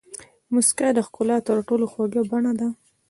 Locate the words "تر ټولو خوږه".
1.47-2.21